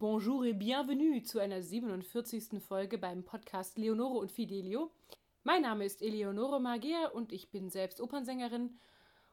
Bonjour 0.00 0.46
et 0.46 0.54
bienvenue 0.54 1.22
zu 1.22 1.40
einer 1.40 1.60
47. 1.60 2.58
Folge 2.66 2.96
beim 2.96 3.22
Podcast 3.22 3.76
Leonore 3.76 4.16
und 4.16 4.32
Fidelio. 4.32 4.90
Mein 5.42 5.60
Name 5.60 5.84
ist 5.84 6.00
Eleonore 6.00 6.58
Magier 6.58 7.10
und 7.12 7.34
ich 7.34 7.50
bin 7.50 7.68
selbst 7.68 8.00
Opernsängerin 8.00 8.78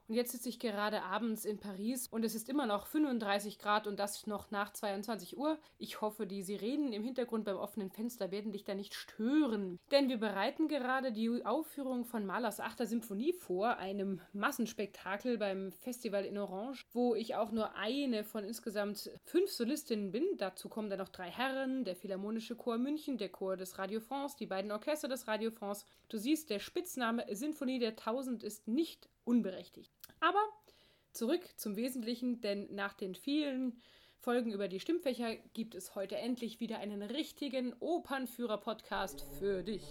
und 0.07 0.15
jetzt 0.15 0.31
sitze 0.31 0.49
ich 0.49 0.59
gerade 0.59 1.03
abends 1.03 1.43
in 1.43 1.59
Paris 1.59 2.07
und 2.07 2.23
es 2.23 2.33
ist 2.33 2.47
immer 2.47 2.65
noch 2.65 2.87
35 2.87 3.59
Grad 3.59 3.87
und 3.87 3.99
das 3.99 4.25
noch 4.25 4.51
nach 4.51 4.71
22 4.71 5.37
Uhr. 5.37 5.59
Ich 5.77 5.99
hoffe, 5.99 6.25
die 6.25 6.43
Sirenen 6.43 6.93
im 6.93 7.03
Hintergrund 7.03 7.43
beim 7.43 7.57
offenen 7.57 7.91
Fenster 7.91 8.31
werden 8.31 8.53
dich 8.53 8.63
da 8.63 8.73
nicht 8.73 8.93
stören. 8.93 9.79
Denn 9.91 10.07
wir 10.07 10.17
bereiten 10.17 10.69
gerade 10.69 11.11
die 11.11 11.45
Aufführung 11.45 12.05
von 12.05 12.25
Mahlers 12.25 12.59
8. 12.59 12.87
Symphonie 12.87 13.33
vor, 13.33 13.77
einem 13.77 14.21
Massenspektakel 14.31 15.37
beim 15.37 15.73
Festival 15.73 16.23
in 16.23 16.37
Orange, 16.37 16.85
wo 16.93 17.13
ich 17.13 17.35
auch 17.35 17.51
nur 17.51 17.75
eine 17.75 18.23
von 18.23 18.45
insgesamt 18.45 19.11
fünf 19.25 19.51
Solistinnen 19.51 20.11
bin. 20.11 20.23
Dazu 20.37 20.69
kommen 20.69 20.89
dann 20.89 20.99
noch 20.99 21.09
drei 21.09 21.29
Herren, 21.29 21.83
der 21.83 21.97
Philharmonische 21.97 22.55
Chor 22.55 22.77
München, 22.77 23.17
der 23.17 23.29
Chor 23.29 23.57
des 23.57 23.77
Radio 23.77 23.99
France, 23.99 24.37
die 24.39 24.45
beiden 24.45 24.71
Orchester 24.71 25.09
des 25.09 25.27
Radio 25.27 25.51
France. 25.51 25.85
Du 26.07 26.17
siehst, 26.17 26.49
der 26.49 26.59
Spitzname 26.59 27.25
Sinfonie 27.29 27.79
der 27.79 27.97
Tausend 27.97 28.43
ist 28.43 28.69
nicht 28.69 29.09
unberechtigt. 29.27 29.91
Aber 30.19 30.41
zurück 31.11 31.41
zum 31.57 31.75
Wesentlichen, 31.75 32.41
denn 32.41 32.73
nach 32.73 32.93
den 32.93 33.15
vielen 33.15 33.81
Folgen 34.19 34.51
über 34.51 34.67
die 34.67 34.79
Stimmfächer 34.79 35.35
gibt 35.53 35.75
es 35.75 35.95
heute 35.95 36.17
endlich 36.17 36.59
wieder 36.59 36.79
einen 36.79 37.01
richtigen 37.01 37.73
Opernführer-Podcast 37.79 39.23
für 39.37 39.63
dich. 39.63 39.83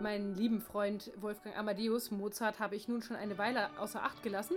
Meinen 0.00 0.34
lieben 0.34 0.62
Freund 0.62 1.10
Wolfgang 1.20 1.58
Amadeus 1.58 2.10
Mozart 2.10 2.58
habe 2.58 2.74
ich 2.74 2.88
nun 2.88 3.02
schon 3.02 3.16
eine 3.16 3.36
Weile 3.36 3.68
außer 3.78 4.02
Acht 4.02 4.22
gelassen. 4.22 4.56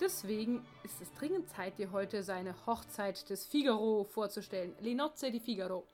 Deswegen 0.00 0.64
ist 0.82 1.02
es 1.02 1.12
dringend 1.12 1.50
Zeit, 1.50 1.78
dir 1.78 1.92
heute 1.92 2.22
seine 2.22 2.54
Hochzeit 2.64 3.28
des 3.28 3.44
Figaro 3.44 4.04
vorzustellen. 4.04 4.74
Le 4.80 4.94
Nozze 4.94 5.30
di 5.30 5.40
Figaro. 5.40 5.84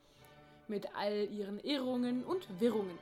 Mit 0.69 0.95
all 0.95 1.27
ihren 1.29 1.59
Irrungen 1.59 2.23
und 2.23 2.47
Wirrungen. 2.61 2.97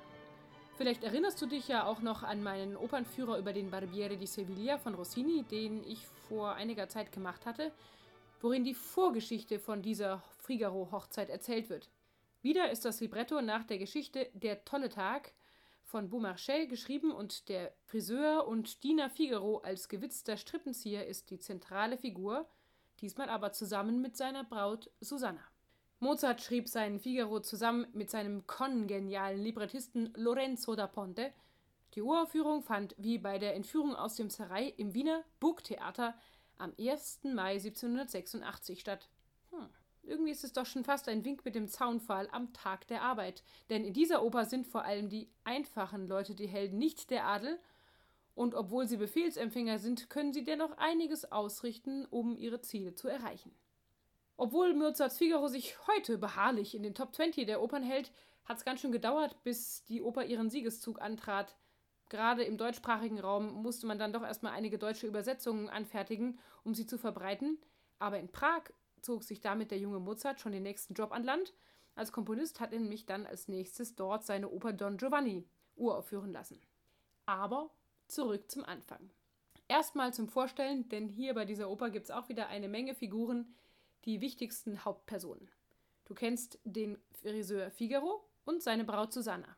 Vielleicht 0.77 1.03
erinnerst 1.03 1.39
du 1.39 1.45
dich 1.45 1.67
ja 1.67 1.85
auch 1.85 2.01
noch 2.01 2.23
an 2.23 2.41
meinen 2.41 2.75
Opernführer 2.75 3.37
über 3.37 3.53
den 3.53 3.69
Barbiere 3.69 4.17
di 4.17 4.25
Sevilla 4.25 4.79
von 4.79 4.95
Rossini, 4.95 5.43
den 5.43 5.83
ich 5.87 6.07
vor 6.27 6.55
einiger 6.55 6.89
Zeit 6.89 7.11
gemacht 7.11 7.45
hatte, 7.45 7.71
worin 8.41 8.63
die 8.63 8.73
Vorgeschichte 8.73 9.59
von 9.59 9.83
dieser 9.83 10.23
Figaro-Hochzeit 10.39 11.29
erzählt 11.29 11.69
wird. 11.69 11.87
Wieder 12.41 12.71
ist 12.71 12.83
das 12.83 12.99
Libretto 12.99 13.39
nach 13.43 13.63
der 13.63 13.77
Geschichte 13.77 14.27
Der 14.33 14.65
tolle 14.65 14.89
Tag 14.89 15.33
von 15.91 16.09
Beaumarchais 16.09 16.67
geschrieben 16.67 17.11
und 17.11 17.49
der 17.49 17.73
Friseur 17.83 18.47
und 18.47 18.81
Diener 18.83 19.09
Figaro 19.09 19.57
als 19.57 19.89
gewitzter 19.89 20.37
Strippenzieher 20.37 21.05
ist 21.05 21.29
die 21.29 21.37
zentrale 21.37 21.97
Figur, 21.97 22.47
diesmal 23.01 23.29
aber 23.29 23.51
zusammen 23.51 24.01
mit 24.01 24.15
seiner 24.15 24.45
Braut 24.45 24.89
Susanna. 25.01 25.43
Mozart 25.99 26.41
schrieb 26.41 26.69
seinen 26.69 26.99
Figaro 26.99 27.41
zusammen 27.41 27.85
mit 27.93 28.09
seinem 28.09 28.47
kongenialen 28.47 29.41
Librettisten 29.41 30.13
Lorenzo 30.15 30.75
da 30.75 30.87
Ponte. 30.87 31.33
Die 31.93 32.01
Uraufführung 32.01 32.63
fand 32.63 32.95
wie 32.97 33.17
bei 33.17 33.37
der 33.37 33.55
Entführung 33.55 33.93
aus 33.93 34.15
dem 34.15 34.29
Zerei 34.29 34.73
im 34.77 34.93
Wiener 34.93 35.25
Burgtheater 35.41 36.15
am 36.57 36.73
1. 36.79 37.25
Mai 37.25 37.55
1786 37.55 38.79
statt. 38.79 39.09
Irgendwie 40.03 40.31
ist 40.31 40.43
es 40.43 40.53
doch 40.53 40.65
schon 40.65 40.83
fast 40.83 41.07
ein 41.07 41.23
Wink 41.23 41.45
mit 41.45 41.55
dem 41.55 41.67
Zaunfall 41.67 42.27
am 42.31 42.53
Tag 42.53 42.87
der 42.87 43.01
Arbeit. 43.01 43.43
Denn 43.69 43.85
in 43.85 43.93
dieser 43.93 44.23
Oper 44.23 44.45
sind 44.45 44.67
vor 44.67 44.83
allem 44.83 45.09
die 45.09 45.29
einfachen 45.43 46.07
Leute 46.07 46.35
die 46.35 46.47
Helden, 46.47 46.79
nicht 46.79 47.09
der 47.09 47.25
Adel. 47.25 47.59
Und 48.33 48.55
obwohl 48.55 48.87
sie 48.87 48.97
Befehlsempfänger 48.97 49.79
sind, 49.79 50.09
können 50.09 50.33
sie 50.33 50.43
dennoch 50.43 50.77
einiges 50.77 51.31
ausrichten, 51.31 52.05
um 52.09 52.37
ihre 52.37 52.61
Ziele 52.61 52.95
zu 52.95 53.07
erreichen. 53.07 53.51
Obwohl 54.37 54.73
Mozarts 54.73 55.17
Figaro 55.17 55.47
sich 55.47 55.75
heute 55.87 56.17
beharrlich 56.17 56.73
in 56.73 56.81
den 56.81 56.95
Top 56.95 57.13
20 57.13 57.45
der 57.45 57.61
Opern 57.61 57.83
hält, 57.83 58.11
hat 58.45 58.57
es 58.57 58.65
ganz 58.65 58.81
schön 58.81 58.91
gedauert, 58.91 59.43
bis 59.43 59.85
die 59.85 60.01
Oper 60.01 60.25
ihren 60.25 60.49
Siegeszug 60.49 61.01
antrat. 61.01 61.55
Gerade 62.09 62.43
im 62.43 62.57
deutschsprachigen 62.57 63.19
Raum 63.19 63.53
musste 63.61 63.85
man 63.85 63.99
dann 63.99 64.13
doch 64.13 64.23
erstmal 64.23 64.53
einige 64.53 64.77
deutsche 64.77 65.07
Übersetzungen 65.07 65.69
anfertigen, 65.69 66.39
um 66.63 66.73
sie 66.73 66.85
zu 66.85 66.97
verbreiten. 66.97 67.59
Aber 67.99 68.19
in 68.19 68.31
Prag 68.31 68.63
zog 69.01 69.23
sich 69.23 69.41
damit 69.41 69.71
der 69.71 69.79
junge 69.79 69.99
Mozart 69.99 70.39
schon 70.39 70.51
den 70.51 70.63
nächsten 70.63 70.93
Job 70.93 71.11
an 71.11 71.23
Land. 71.23 71.53
Als 71.95 72.11
Komponist 72.11 72.59
hat 72.59 72.73
er 72.73 72.79
nämlich 72.79 73.05
dann 73.05 73.25
als 73.25 73.47
nächstes 73.47 73.95
dort 73.95 74.25
seine 74.25 74.49
Oper 74.49 74.73
Don 74.73 74.97
Giovanni 74.97 75.45
uraufführen 75.75 76.31
lassen. 76.31 76.59
Aber 77.25 77.69
zurück 78.07 78.49
zum 78.49 78.63
Anfang. 78.63 79.09
Erstmal 79.67 80.13
zum 80.13 80.27
Vorstellen, 80.27 80.89
denn 80.89 81.07
hier 81.07 81.33
bei 81.33 81.45
dieser 81.45 81.69
Oper 81.69 81.89
gibt 81.89 82.05
es 82.05 82.11
auch 82.11 82.29
wieder 82.29 82.47
eine 82.47 82.67
Menge 82.67 82.93
Figuren, 82.93 83.55
die 84.05 84.21
wichtigsten 84.21 84.83
Hauptpersonen. 84.83 85.49
Du 86.05 86.13
kennst 86.13 86.59
den 86.65 86.97
Friseur 87.21 87.71
Figaro 87.71 88.25
und 88.43 88.61
seine 88.61 88.83
Braut 88.83 89.13
Susanna. 89.13 89.55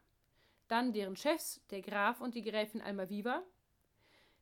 Dann 0.68 0.94
deren 0.94 1.16
Chefs, 1.16 1.62
der 1.72 1.82
Graf 1.82 2.22
und 2.22 2.36
die 2.36 2.44
Gräfin 2.44 2.82
Almaviva. 2.82 3.44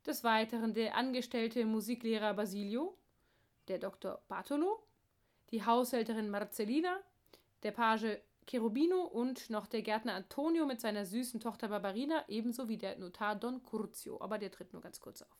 Des 0.05 0.23
Weiteren 0.23 0.73
der 0.73 0.95
angestellte 0.95 1.65
Musiklehrer 1.65 2.33
Basilio, 2.33 2.97
der 3.67 3.79
Dr. 3.79 4.21
Bartolo 4.27 4.83
die 5.51 5.65
Haushälterin 5.65 6.29
Marcellina, 6.29 6.99
der 7.63 7.71
Page 7.71 8.19
Cherubino 8.47 9.03
und 9.03 9.49
noch 9.49 9.67
der 9.67 9.81
Gärtner 9.81 10.15
Antonio 10.15 10.65
mit 10.65 10.81
seiner 10.81 11.05
süßen 11.05 11.39
Tochter 11.39 11.67
Barbarina, 11.67 12.25
ebenso 12.27 12.67
wie 12.67 12.77
der 12.77 12.97
Notar 12.97 13.35
Don 13.35 13.63
Curzio, 13.63 14.19
aber 14.19 14.37
der 14.37 14.51
tritt 14.51 14.73
nur 14.73 14.81
ganz 14.81 14.99
kurz 14.99 15.21
auf. 15.21 15.37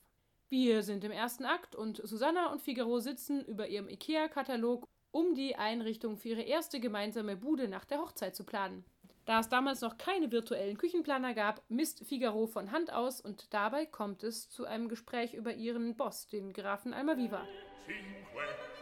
Wir 0.49 0.83
sind 0.83 1.03
im 1.03 1.11
ersten 1.11 1.45
Akt 1.45 1.75
und 1.75 2.01
Susanna 2.03 2.51
und 2.51 2.61
Figaro 2.61 2.99
sitzen 2.99 3.43
über 3.45 3.67
ihrem 3.67 3.87
IKEA-Katalog, 3.87 4.85
um 5.11 5.33
die 5.33 5.55
Einrichtung 5.55 6.17
für 6.17 6.29
ihre 6.29 6.41
erste 6.41 6.79
gemeinsame 6.79 7.37
Bude 7.37 7.67
nach 7.67 7.85
der 7.85 7.99
Hochzeit 7.99 8.35
zu 8.35 8.43
planen. 8.43 8.85
Da 9.25 9.39
es 9.39 9.49
damals 9.49 9.81
noch 9.81 9.97
keine 9.97 10.31
virtuellen 10.31 10.77
Küchenplaner 10.77 11.33
gab, 11.33 11.63
misst 11.69 12.05
Figaro 12.05 12.47
von 12.47 12.71
Hand 12.71 12.91
aus 12.91 13.21
und 13.21 13.53
dabei 13.53 13.85
kommt 13.85 14.23
es 14.23 14.49
zu 14.49 14.65
einem 14.65 14.89
Gespräch 14.89 15.33
über 15.33 15.53
ihren 15.53 15.95
Boss, 15.95 16.27
den 16.27 16.53
Grafen 16.53 16.93
Almaviva. 16.93 17.45
Cinque. 17.85 18.80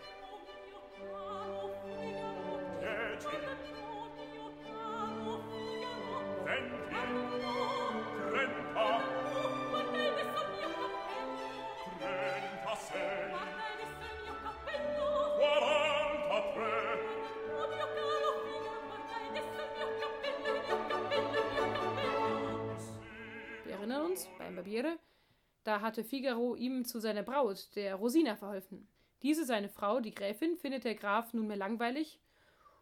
Da 25.69 25.81
hatte 25.81 26.03
Figaro 26.03 26.55
ihm 26.55 26.83
zu 26.83 26.99
seiner 26.99 27.21
Braut, 27.21 27.75
der 27.75 27.95
Rosina, 27.95 28.35
verholfen. 28.35 28.87
Diese, 29.21 29.45
seine 29.45 29.69
Frau, 29.69 29.99
die 29.99 30.13
Gräfin, 30.13 30.57
findet 30.57 30.83
der 30.83 30.95
Graf 30.95 31.33
nunmehr 31.33 31.57
langweilig 31.57 32.19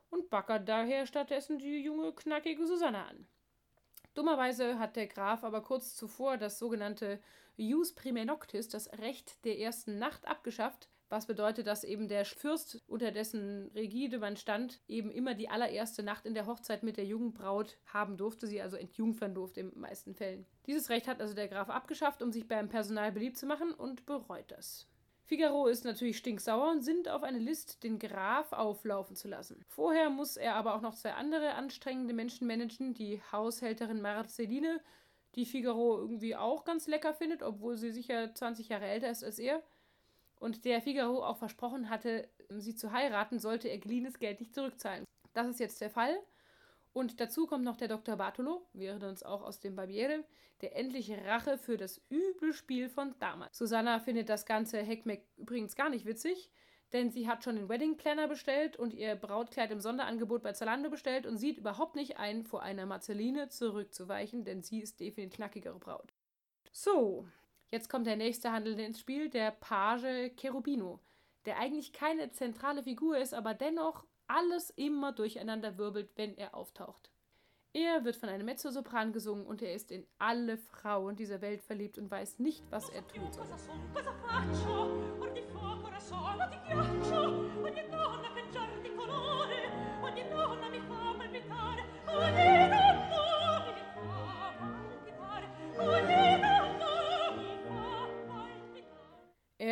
und 0.09 0.29
backert 0.29 0.67
daher 0.67 1.05
stattdessen 1.05 1.59
die 1.59 1.81
junge, 1.81 2.13
knackige 2.13 2.65
Susanne 2.65 3.05
an. 3.05 3.27
Dummerweise 4.13 4.79
hat 4.79 4.95
der 4.95 5.07
Graf 5.07 5.43
aber 5.43 5.61
kurz 5.61 5.95
zuvor 5.95 6.37
das 6.37 6.57
sogenannte 6.57 7.19
Jus 7.55 7.93
Prime 7.93 8.25
Noctis, 8.25 8.67
das 8.67 8.91
Recht 8.99 9.43
der 9.45 9.59
ersten 9.59 9.99
Nacht, 9.99 10.27
abgeschafft, 10.27 10.89
was 11.09 11.25
bedeutet, 11.25 11.67
dass 11.67 11.83
eben 11.83 12.07
der 12.07 12.25
Fürst, 12.25 12.81
unter 12.87 13.11
dessen 13.11 13.71
Rigide 13.75 14.19
man 14.19 14.35
stand, 14.35 14.81
eben 14.87 15.09
immer 15.09 15.35
die 15.35 15.49
allererste 15.49 16.03
Nacht 16.03 16.25
in 16.25 16.33
der 16.33 16.47
Hochzeit 16.47 16.83
mit 16.83 16.97
der 16.97 17.05
jungen 17.05 17.33
Braut 17.33 17.77
haben 17.85 18.17
durfte, 18.17 18.47
sie 18.47 18.61
also 18.61 18.75
entjungfern 18.75 19.33
durfte 19.33 19.61
in 19.61 19.69
den 19.69 19.79
meisten 19.79 20.15
Fällen. 20.15 20.45
Dieses 20.65 20.89
Recht 20.89 21.07
hat 21.07 21.21
also 21.21 21.33
der 21.33 21.47
Graf 21.47 21.69
abgeschafft, 21.69 22.21
um 22.21 22.31
sich 22.31 22.47
beim 22.47 22.69
Personal 22.69 23.11
beliebt 23.11 23.37
zu 23.37 23.45
machen 23.45 23.73
und 23.73 24.05
bereut 24.05 24.51
das. 24.51 24.87
Figaro 25.27 25.67
ist 25.67 25.83
natürlich 25.83 26.17
stinksauer 26.17 26.71
und 26.71 26.83
sinnt 26.83 27.09
auf 27.09 27.21
eine 27.21 27.39
List, 27.39 27.83
den 27.83 27.99
Graf 27.99 28.53
auflaufen 28.53 29.17
zu 29.17 29.27
lassen. 29.27 29.65
Vorher 29.67 30.09
muss 30.09 30.37
er 30.37 30.55
aber 30.55 30.73
auch 30.73 30.79
noch 30.79 30.95
zwei 30.95 31.15
andere 31.15 31.55
anstrengende 31.55 32.13
Menschen 32.13 32.47
managen, 32.47 32.93
die 32.93 33.21
Haushälterin 33.33 33.99
Marceline, 33.99 34.79
die 35.35 35.45
Figaro 35.45 35.97
irgendwie 35.97 36.37
auch 36.37 36.63
ganz 36.63 36.87
lecker 36.87 37.13
findet, 37.13 37.43
obwohl 37.43 37.75
sie 37.75 37.91
sicher 37.91 38.33
20 38.33 38.69
Jahre 38.69 38.85
älter 38.85 39.09
ist 39.09 39.25
als 39.25 39.37
er, 39.37 39.61
und 40.39 40.63
der 40.63 40.81
Figaro 40.81 41.21
auch 41.25 41.37
versprochen 41.37 41.89
hatte, 41.89 42.29
sie 42.47 42.75
zu 42.75 42.93
heiraten, 42.93 43.39
sollte 43.39 43.67
er 43.67 43.79
geliehenes 43.79 44.19
Geld 44.19 44.39
nicht 44.39 44.55
zurückzahlen. 44.55 45.03
Das 45.33 45.49
ist 45.49 45.59
jetzt 45.59 45.81
der 45.81 45.89
Fall. 45.89 46.17
Und 46.97 47.19
dazu 47.19 47.45
kommt 47.45 47.63
noch 47.63 47.77
der 47.77 47.89
Dr. 47.89 48.15
Bartolo, 48.15 48.65
wir 48.73 48.89
erinnern 48.89 49.11
uns 49.11 49.21
auch 49.21 49.43
aus 49.43 49.59
dem 49.59 49.75
Barbiere, 49.75 50.23
der 50.61 50.75
endliche 50.75 51.23
Rache 51.25 51.59
für 51.59 51.77
das 51.77 52.01
üble 52.09 52.53
Spiel 52.53 52.89
von 52.89 53.13
damals. 53.19 53.55
Susanna 53.55 53.99
findet 53.99 54.29
das 54.29 54.47
ganze 54.47 54.79
Heckmeck 54.79 55.23
übrigens 55.37 55.75
gar 55.75 55.91
nicht 55.91 56.07
witzig, 56.07 56.49
denn 56.93 57.11
sie 57.11 57.27
hat 57.27 57.43
schon 57.43 57.55
den 57.55 57.69
Wedding 57.69 57.97
Planner 57.97 58.27
bestellt 58.27 58.77
und 58.77 58.95
ihr 58.95 59.15
Brautkleid 59.15 59.69
im 59.69 59.79
Sonderangebot 59.79 60.41
bei 60.41 60.53
Zalando 60.53 60.89
bestellt 60.89 61.27
und 61.27 61.37
sieht 61.37 61.59
überhaupt 61.59 61.95
nicht 61.95 62.17
ein, 62.17 62.43
vor 62.43 62.63
einer 62.63 62.87
Marceline 62.87 63.47
zurückzuweichen, 63.47 64.43
denn 64.43 64.63
sie 64.63 64.79
ist 64.79 64.99
definitiv 64.99 65.35
knackigere 65.35 65.77
Braut. 65.77 66.15
So, 66.71 67.27
jetzt 67.69 67.91
kommt 67.91 68.07
der 68.07 68.17
nächste 68.17 68.51
Handelnde 68.51 68.85
ins 68.85 68.99
Spiel, 68.99 69.29
der 69.29 69.51
Page 69.51 70.31
Cherubino, 70.35 70.99
der 71.45 71.59
eigentlich 71.59 71.93
keine 71.93 72.31
zentrale 72.31 72.81
Figur 72.81 73.19
ist, 73.19 73.35
aber 73.35 73.53
dennoch 73.53 74.03
alles 74.27 74.69
immer 74.71 75.11
durcheinander 75.11 75.77
wirbelt, 75.77 76.09
wenn 76.15 76.37
er 76.37 76.55
auftaucht. 76.55 77.11
Er 77.73 78.03
wird 78.05 78.15
von 78.15 78.29
einem 78.29 78.45
Mezzosopran 78.45 79.13
gesungen 79.13 79.45
und 79.45 79.61
er 79.61 79.73
ist 79.73 79.91
in 79.91 80.05
alle 80.17 80.57
Frauen 80.57 81.15
dieser 81.15 81.41
Welt 81.41 81.61
verliebt 81.61 81.97
und 81.97 82.09
weiß 82.09 82.39
nicht, 82.39 82.63
was 82.71 82.89
er 82.89 83.07
tun 83.07 83.31
soll. 83.31 83.45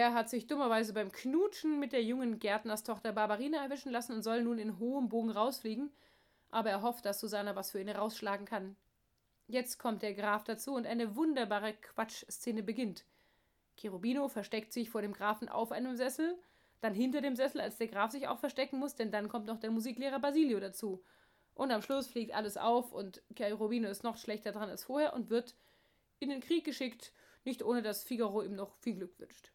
Er 0.05 0.13
hat 0.13 0.29
sich 0.29 0.45
dummerweise 0.45 0.93
beim 0.93 1.11
Knutschen 1.11 1.79
mit 1.79 1.91
der 1.91 2.03
jungen 2.03 2.37
Gärtnerstochter 2.37 3.11
Barbarina 3.11 3.63
erwischen 3.63 3.91
lassen 3.91 4.13
und 4.13 4.21
soll 4.21 4.43
nun 4.43 4.59
in 4.59 4.77
hohem 4.77 5.09
Bogen 5.09 5.31
rausfliegen, 5.31 5.89
aber 6.51 6.69
er 6.69 6.83
hofft, 6.83 7.05
dass 7.05 7.19
Susanna 7.19 7.55
was 7.55 7.71
für 7.71 7.81
ihn 7.81 7.89
rausschlagen 7.89 8.45
kann. 8.45 8.75
Jetzt 9.47 9.79
kommt 9.79 10.03
der 10.03 10.13
Graf 10.13 10.43
dazu 10.43 10.75
und 10.75 10.85
eine 10.85 11.15
wunderbare 11.15 11.73
Quatschszene 11.73 12.61
beginnt. 12.61 13.03
Cherubino 13.77 14.27
versteckt 14.27 14.73
sich 14.73 14.91
vor 14.91 15.01
dem 15.01 15.11
Grafen 15.11 15.49
auf 15.49 15.71
einem 15.71 15.95
Sessel, 15.95 16.37
dann 16.81 16.93
hinter 16.93 17.21
dem 17.21 17.35
Sessel, 17.35 17.59
als 17.59 17.77
der 17.79 17.87
Graf 17.87 18.11
sich 18.11 18.27
auch 18.27 18.37
verstecken 18.37 18.77
muss, 18.77 18.93
denn 18.93 19.11
dann 19.11 19.27
kommt 19.27 19.47
noch 19.47 19.59
der 19.59 19.71
Musiklehrer 19.71 20.19
Basilio 20.19 20.59
dazu. 20.59 21.03
Und 21.55 21.71
am 21.71 21.81
Schluss 21.81 22.05
fliegt 22.05 22.35
alles 22.35 22.57
auf 22.57 22.93
und 22.93 23.23
Cherubino 23.35 23.89
ist 23.89 24.03
noch 24.03 24.17
schlechter 24.17 24.51
dran 24.51 24.69
als 24.69 24.83
vorher 24.83 25.15
und 25.15 25.31
wird 25.31 25.55
in 26.19 26.29
den 26.29 26.41
Krieg 26.41 26.63
geschickt, 26.63 27.11
nicht 27.43 27.63
ohne 27.63 27.81
dass 27.81 28.03
Figaro 28.03 28.43
ihm 28.43 28.53
noch 28.53 28.75
viel 28.75 28.97
Glück 28.97 29.19
wünscht. 29.19 29.54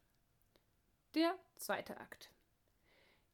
Der 1.15 1.37
zweite 1.57 1.99
Akt. 1.99 2.31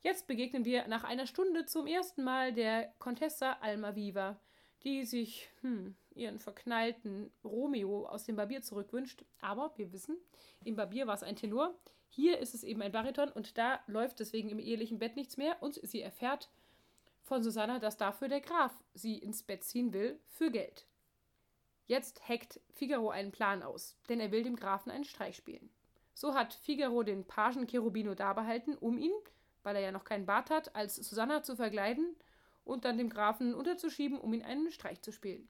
Jetzt 0.01 0.25
begegnen 0.25 0.65
wir 0.65 0.87
nach 0.87 1.03
einer 1.03 1.27
Stunde 1.27 1.65
zum 1.65 1.85
ersten 1.85 2.23
Mal 2.23 2.51
der 2.51 2.91
Contessa 2.97 3.53
Almaviva, 3.61 4.39
die 4.83 5.05
sich 5.05 5.49
hm, 5.61 5.95
ihren 6.15 6.39
verknallten 6.39 7.31
Romeo 7.43 8.07
aus 8.07 8.23
dem 8.23 8.35
Barbier 8.35 8.63
zurückwünscht. 8.63 9.25
Aber 9.41 9.77
wir 9.77 9.91
wissen, 9.91 10.17
im 10.63 10.75
Barbier 10.75 11.05
war 11.05 11.13
es 11.13 11.23
ein 11.23 11.35
Tenor, 11.35 11.77
hier 12.09 12.39
ist 12.39 12.55
es 12.55 12.63
eben 12.63 12.81
ein 12.81 12.91
Bariton 12.91 13.31
und 13.31 13.59
da 13.59 13.79
läuft 13.85 14.19
deswegen 14.19 14.49
im 14.49 14.59
ehelichen 14.59 14.97
Bett 14.97 15.15
nichts 15.15 15.37
mehr 15.37 15.61
und 15.61 15.75
sie 15.75 16.01
erfährt 16.01 16.49
von 17.21 17.43
Susanna, 17.43 17.77
dass 17.77 17.97
dafür 17.97 18.27
der 18.27 18.41
Graf 18.41 18.73
sie 18.95 19.17
ins 19.19 19.43
Bett 19.43 19.63
ziehen 19.63 19.93
will 19.93 20.19
für 20.29 20.49
Geld. 20.49 20.87
Jetzt 21.85 22.27
hackt 22.27 22.59
Figaro 22.71 23.09
einen 23.09 23.31
Plan 23.31 23.61
aus, 23.61 23.97
denn 24.09 24.19
er 24.19 24.31
will 24.31 24.43
dem 24.43 24.55
Grafen 24.55 24.91
einen 24.91 25.05
Streich 25.05 25.35
spielen. 25.35 25.69
So 26.17 26.33
hat 26.33 26.55
Figaro 26.55 27.03
den 27.03 27.25
Pagen 27.25 27.67
Cherubino 27.67 28.15
dabehalten, 28.15 28.75
um 28.75 28.97
ihn, 28.97 29.11
weil 29.61 29.75
er 29.75 29.83
ja 29.83 29.91
noch 29.91 30.03
keinen 30.03 30.25
Bart 30.25 30.49
hat, 30.49 30.75
als 30.75 30.95
Susanna 30.95 31.43
zu 31.43 31.55
verkleiden 31.55 32.15
und 32.65 32.85
dann 32.85 32.97
dem 32.97 33.07
Grafen 33.07 33.53
unterzuschieben, 33.53 34.19
um 34.19 34.33
ihn 34.33 34.41
einen 34.41 34.71
Streich 34.71 34.99
zu 35.03 35.11
spielen. 35.11 35.47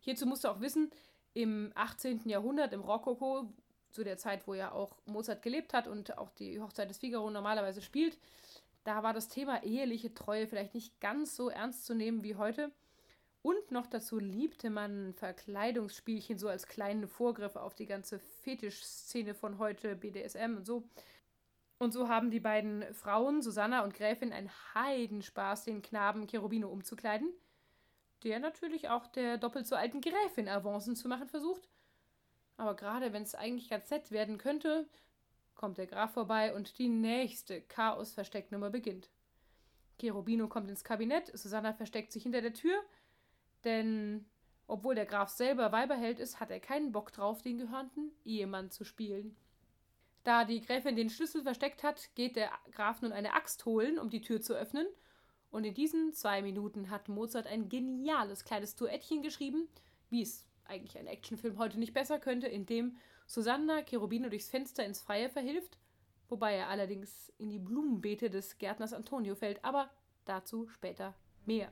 Hierzu 0.00 0.26
musst 0.26 0.44
du 0.44 0.48
auch 0.48 0.60
wissen, 0.60 0.90
im 1.32 1.72
18. 1.76 2.28
Jahrhundert, 2.28 2.74
im 2.74 2.82
Rokoko, 2.82 3.54
zu 3.90 4.04
der 4.04 4.18
Zeit, 4.18 4.46
wo 4.46 4.52
ja 4.52 4.72
auch 4.72 4.98
Mozart 5.06 5.40
gelebt 5.40 5.72
hat 5.72 5.88
und 5.88 6.18
auch 6.18 6.30
die 6.32 6.60
Hochzeit 6.60 6.90
des 6.90 6.98
Figaro 6.98 7.30
normalerweise 7.30 7.80
spielt, 7.80 8.18
da 8.84 9.02
war 9.02 9.14
das 9.14 9.28
Thema 9.28 9.62
eheliche 9.62 10.12
Treue 10.12 10.46
vielleicht 10.46 10.74
nicht 10.74 11.00
ganz 11.00 11.36
so 11.36 11.48
ernst 11.48 11.86
zu 11.86 11.94
nehmen 11.94 12.22
wie 12.22 12.36
heute. 12.36 12.70
Und 13.42 13.72
noch 13.72 13.88
dazu 13.88 14.20
liebte 14.20 14.70
man 14.70 15.14
Verkleidungsspielchen 15.14 16.38
so 16.38 16.48
als 16.48 16.68
kleine 16.68 17.08
Vorgriffe 17.08 17.60
auf 17.60 17.74
die 17.74 17.86
ganze 17.86 18.20
Fetischszene 18.20 19.34
von 19.34 19.58
heute, 19.58 19.96
BDSM 19.96 20.56
und 20.56 20.64
so. 20.64 20.84
Und 21.78 21.92
so 21.92 22.08
haben 22.08 22.30
die 22.30 22.38
beiden 22.38 22.84
Frauen, 22.94 23.42
Susanna 23.42 23.82
und 23.82 23.94
Gräfin, 23.94 24.32
einen 24.32 24.50
Heidenspaß, 24.74 25.64
den 25.64 25.82
Knaben 25.82 26.28
Cherubino 26.28 26.68
umzukleiden, 26.68 27.32
der 28.22 28.38
natürlich 28.38 28.88
auch 28.88 29.08
der 29.08 29.38
doppelt 29.38 29.66
so 29.66 29.74
alten 29.74 30.00
Gräfin 30.00 30.48
Avancen 30.48 30.94
zu 30.94 31.08
machen 31.08 31.26
versucht. 31.26 31.68
Aber 32.56 32.76
gerade 32.76 33.12
wenn 33.12 33.24
es 33.24 33.34
eigentlich 33.34 33.68
ganz 33.68 33.90
nett 33.90 34.12
werden 34.12 34.38
könnte, 34.38 34.86
kommt 35.56 35.78
der 35.78 35.88
Graf 35.88 36.12
vorbei 36.12 36.54
und 36.54 36.78
die 36.78 36.88
nächste 36.88 37.60
Chaos-Verstecknummer 37.60 38.70
beginnt. 38.70 39.10
Cherubino 39.98 40.46
kommt 40.46 40.70
ins 40.70 40.84
Kabinett, 40.84 41.36
Susanna 41.36 41.72
versteckt 41.72 42.12
sich 42.12 42.22
hinter 42.22 42.40
der 42.40 42.54
Tür– 42.54 42.80
denn 43.64 44.26
obwohl 44.66 44.94
der 44.94 45.06
Graf 45.06 45.28
selber 45.28 45.72
Weiberheld 45.72 46.18
ist, 46.18 46.40
hat 46.40 46.50
er 46.50 46.60
keinen 46.60 46.92
Bock 46.92 47.12
drauf, 47.12 47.42
den 47.42 47.58
gehörnten 47.58 48.10
Ehemann 48.24 48.70
zu 48.70 48.84
spielen. 48.84 49.36
Da 50.24 50.44
die 50.44 50.60
Gräfin 50.60 50.96
den 50.96 51.10
Schlüssel 51.10 51.42
versteckt 51.42 51.82
hat, 51.82 52.14
geht 52.14 52.36
der 52.36 52.50
Graf 52.70 53.02
nun 53.02 53.12
eine 53.12 53.34
Axt 53.34 53.66
holen, 53.66 53.98
um 53.98 54.08
die 54.08 54.20
Tür 54.20 54.40
zu 54.40 54.54
öffnen. 54.54 54.86
Und 55.50 55.64
in 55.64 55.74
diesen 55.74 56.12
zwei 56.14 56.42
Minuten 56.42 56.90
hat 56.90 57.08
Mozart 57.08 57.46
ein 57.46 57.68
geniales 57.68 58.44
kleines 58.44 58.76
Duettchen 58.76 59.22
geschrieben, 59.22 59.68
wie 60.08 60.22
es 60.22 60.46
eigentlich 60.64 60.96
ein 60.96 61.06
Actionfilm 61.06 61.58
heute 61.58 61.78
nicht 61.78 61.92
besser 61.92 62.18
könnte, 62.18 62.46
in 62.46 62.64
dem 62.64 62.96
Susanna 63.26 63.82
Cherubino 63.82 64.28
durchs 64.28 64.48
Fenster 64.48 64.84
ins 64.84 65.02
Freie 65.02 65.28
verhilft, 65.28 65.76
wobei 66.28 66.54
er 66.54 66.68
allerdings 66.68 67.32
in 67.38 67.50
die 67.50 67.58
Blumenbeete 67.58 68.30
des 68.30 68.58
Gärtners 68.58 68.92
Antonio 68.92 69.34
fällt, 69.34 69.64
aber 69.64 69.90
dazu 70.24 70.68
später 70.68 71.14
mehr. 71.44 71.70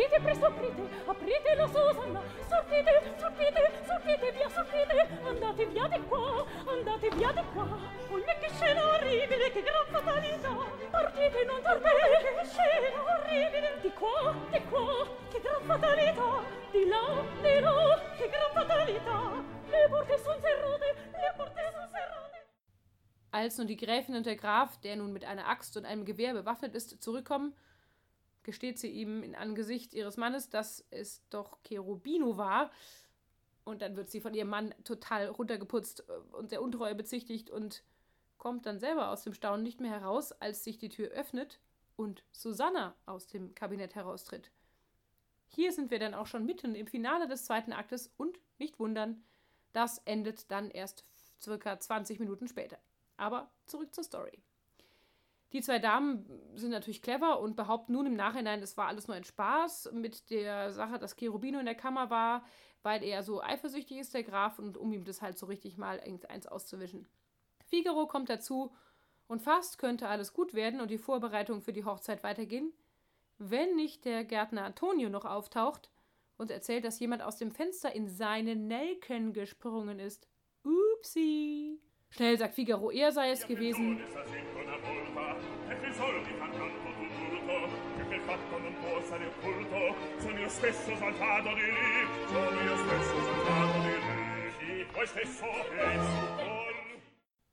Aprite, 0.00 0.20
presto 0.22 0.46
aprite, 0.46 0.82
aprite 1.06 1.54
la 1.56 1.66
Susanna, 1.66 2.22
sortite, 2.48 3.02
sortite, 3.18 3.70
sortite 3.84 4.32
via, 4.32 4.48
sortite, 4.48 5.08
andate 5.28 5.66
via 5.66 5.88
di 5.88 6.00
qua, 6.08 6.46
andate 6.64 7.10
via 7.10 7.32
di 7.32 7.42
qua. 7.52 7.64
Oh, 8.08 8.24
che 8.40 8.48
scena 8.48 8.82
orribile, 8.94 9.50
che 9.52 9.62
gran 9.62 9.86
fatalità. 9.90 10.56
Partite, 10.90 11.44
non 11.44 11.60
partite, 11.60 12.32
che 12.34 12.46
scena 12.46 13.02
orribile. 13.12 13.78
Di 13.82 13.92
qua, 13.92 14.34
di 14.50 14.64
qua, 14.70 15.06
che 15.30 15.40
gran 15.42 15.62
fatalità. 15.66 16.44
Di 16.70 16.88
là, 16.88 17.24
di 17.42 17.60
là, 17.60 18.00
che 18.16 18.28
gran 18.30 18.50
fatalità. 18.54 19.44
Le 19.68 19.88
porte 19.90 20.18
son 20.18 20.40
serrate, 20.40 20.96
le 21.12 21.32
porte 21.36 21.70
son 21.74 21.88
serrate. 21.90 22.46
Als 23.32 23.58
nun 23.58 23.66
die 23.66 23.76
Gräfin 23.76 24.16
und 24.16 24.24
der 24.24 24.36
Graf, 24.36 24.78
der 24.80 24.96
nun 24.96 25.12
mit 25.12 25.26
einer 25.26 25.46
Axt 25.46 25.76
und 25.76 25.84
einem 25.84 26.06
Gewehr 26.06 26.32
bewaffnet 26.32 26.74
ist, 26.74 27.02
zurückkommen, 27.02 27.54
gesteht 28.42 28.78
sie 28.78 28.90
ihm 28.90 29.22
in 29.22 29.34
Angesicht 29.34 29.94
ihres 29.94 30.16
Mannes, 30.16 30.48
dass 30.50 30.84
es 30.90 31.22
doch 31.30 31.58
Cherubino 31.64 32.36
war. 32.36 32.70
Und 33.64 33.82
dann 33.82 33.96
wird 33.96 34.10
sie 34.10 34.20
von 34.20 34.34
ihrem 34.34 34.48
Mann 34.48 34.74
total 34.84 35.28
runtergeputzt 35.28 36.04
äh, 36.08 36.36
und 36.36 36.50
der 36.50 36.62
Untreue 36.62 36.94
bezichtigt 36.94 37.50
und 37.50 37.84
kommt 38.38 38.66
dann 38.66 38.80
selber 38.80 39.10
aus 39.10 39.22
dem 39.22 39.34
Staunen 39.34 39.62
nicht 39.62 39.80
mehr 39.80 39.90
heraus, 39.90 40.32
als 40.32 40.64
sich 40.64 40.78
die 40.78 40.88
Tür 40.88 41.08
öffnet 41.08 41.60
und 41.96 42.24
Susanna 42.32 42.96
aus 43.04 43.26
dem 43.26 43.54
Kabinett 43.54 43.94
heraustritt. 43.94 44.50
Hier 45.48 45.72
sind 45.72 45.90
wir 45.90 45.98
dann 45.98 46.14
auch 46.14 46.26
schon 46.26 46.46
mitten 46.46 46.74
im 46.74 46.86
Finale 46.86 47.28
des 47.28 47.44
zweiten 47.44 47.72
Aktes 47.72 48.10
und 48.16 48.38
nicht 48.58 48.78
wundern, 48.78 49.22
das 49.72 49.98
endet 50.04 50.50
dann 50.50 50.70
erst 50.70 51.04
circa 51.40 51.78
20 51.78 52.18
Minuten 52.18 52.48
später. 52.48 52.78
Aber 53.16 53.50
zurück 53.66 53.94
zur 53.94 54.04
Story. 54.04 54.42
Die 55.52 55.62
zwei 55.62 55.80
Damen 55.80 56.24
sind 56.54 56.70
natürlich 56.70 57.02
clever 57.02 57.40
und 57.40 57.56
behaupten 57.56 57.92
nun 57.92 58.06
im 58.06 58.14
Nachhinein, 58.14 58.62
es 58.62 58.76
war 58.76 58.86
alles 58.86 59.08
nur 59.08 59.16
ein 59.16 59.24
Spaß 59.24 59.90
mit 59.92 60.30
der 60.30 60.70
Sache, 60.70 60.98
dass 60.98 61.16
Cherubino 61.16 61.58
in 61.58 61.66
der 61.66 61.74
Kammer 61.74 62.08
war, 62.08 62.44
weil 62.82 63.02
er 63.02 63.22
so 63.22 63.42
eifersüchtig 63.42 63.98
ist, 63.98 64.14
der 64.14 64.22
Graf, 64.22 64.58
und 64.58 64.76
um 64.76 64.92
ihm 64.92 65.04
das 65.04 65.22
halt 65.22 65.38
so 65.38 65.46
richtig 65.46 65.76
mal 65.76 66.00
eins 66.28 66.46
auszuwischen. 66.46 67.08
Figaro 67.66 68.06
kommt 68.06 68.30
dazu 68.30 68.72
und 69.26 69.42
fast 69.42 69.78
könnte 69.78 70.08
alles 70.08 70.32
gut 70.32 70.54
werden 70.54 70.80
und 70.80 70.90
die 70.90 70.98
Vorbereitungen 70.98 71.62
für 71.62 71.72
die 71.72 71.84
Hochzeit 71.84 72.22
weitergehen, 72.22 72.72
wenn 73.38 73.74
nicht 73.74 74.04
der 74.04 74.24
Gärtner 74.24 74.64
Antonio 74.64 75.08
noch 75.08 75.24
auftaucht 75.24 75.90
und 76.36 76.50
erzählt, 76.50 76.84
dass 76.84 77.00
jemand 77.00 77.22
aus 77.22 77.38
dem 77.38 77.50
Fenster 77.50 77.92
in 77.94 78.08
seine 78.08 78.54
Nelken 78.54 79.32
gesprungen 79.32 79.98
ist. 79.98 80.28
Upsi! 80.62 81.80
Schnell 82.10 82.36
sagt 82.38 82.54
Figaro, 82.54 82.90
er 82.90 83.12
sei 83.12 83.30
es 83.30 83.46
gewesen. 83.46 84.00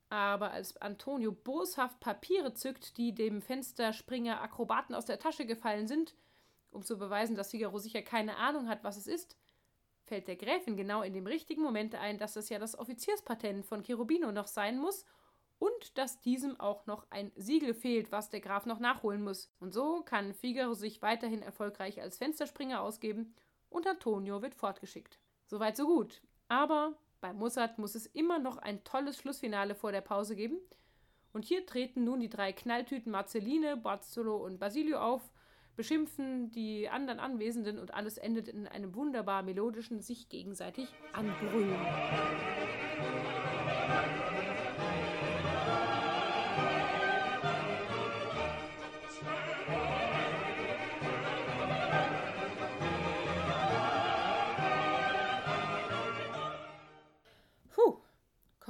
Aber 0.10 0.52
als 0.52 0.78
Antonio 0.78 1.32
boshaft 1.32 2.00
Papiere 2.00 2.54
zückt, 2.54 2.98
die 2.98 3.14
dem 3.14 3.42
Fensterspringer 3.42 4.42
Akrobaten 4.42 4.96
aus 4.96 5.06
der 5.06 5.20
Tasche 5.20 5.46
gefallen 5.46 5.88
sind, 5.88 6.16
um 6.72 6.84
zu 6.84 6.98
beweisen, 6.98 7.36
dass 7.36 7.52
Figaro 7.52 7.78
sicher 7.80 8.02
keine 8.02 8.38
Ahnung 8.38 8.70
hat, 8.70 8.84
was 8.84 8.98
es 8.98 9.08
ist, 9.08 9.36
fällt 10.04 10.28
der 10.28 10.36
Gräfin 10.36 10.78
genau 10.78 11.02
in 11.02 11.14
dem 11.14 11.28
richtigen 11.28 11.62
Moment 11.62 11.96
ein, 11.96 12.18
dass 12.18 12.36
es 12.36 12.50
ja 12.50 12.60
das 12.60 12.78
Offizierspatent 12.78 13.66
von 13.66 13.84
Cherubino 13.84 14.32
noch 14.32 14.48
sein 14.48 14.78
muss 14.78 15.06
und 15.60 15.98
dass 15.98 16.22
diesem 16.22 16.60
auch 16.60 16.86
noch 16.86 17.06
ein 17.10 17.32
Siegel 17.36 17.74
fehlt, 17.74 18.12
was 18.12 18.30
der 18.30 18.42
Graf 18.42 18.66
noch 18.66 18.80
nachholen 18.80 19.24
muss. 19.24 19.52
Und 19.60 19.74
so 19.74 20.02
kann 20.04 20.34
Figaro 20.34 20.74
sich 20.74 21.02
weiterhin 21.02 21.42
erfolgreich 21.42 22.02
als 22.02 22.18
Fensterspringer 22.18 22.82
ausgeben 22.82 23.34
und 23.70 23.88
Antonio 23.88 24.42
wird 24.42 24.56
fortgeschickt. 24.56 25.20
Soweit 25.46 25.78
so 25.78 25.88
gut. 25.88 26.22
Aber 26.48 26.98
bei 27.22 27.34
Mozart 27.34 27.80
muss 27.80 27.96
es 27.96 28.06
immer 28.06 28.40
noch 28.40 28.58
ein 28.58 28.84
tolles 28.84 29.18
Schlussfinale 29.18 29.76
vor 29.76 29.92
der 29.92 30.02
Pause 30.02 30.36
geben. 30.36 30.60
Und 31.34 31.46
hier 31.46 31.66
treten 31.66 32.04
nun 32.04 32.20
die 32.20 32.30
drei 32.30 32.54
Knalltüten 32.54 33.12
Marceline, 33.12 33.78
Barzolo 33.78 34.38
und 34.38 34.60
Basilio 34.60 35.00
auf, 35.00 35.22
beschimpfen 35.76 36.52
die 36.52 36.90
anderen 36.90 37.20
Anwesenden 37.20 37.78
und 37.80 37.94
alles 37.94 38.18
endet 38.18 38.48
in 38.48 38.68
einem 38.68 38.96
wunderbar 38.96 39.44
melodischen 39.44 40.02
sich 40.02 40.30
gegenseitig 40.30 40.88
anbrüllen. 41.14 41.78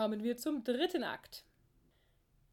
Kommen 0.07 0.23
wir 0.23 0.37
zum 0.37 0.63
dritten 0.63 1.03
Akt. 1.03 1.43